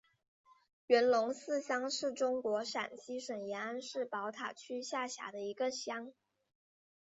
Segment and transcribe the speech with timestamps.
[0.87, 6.11] 元龙寺乡是中国陕西省延安市宝塔区下辖的一个乡。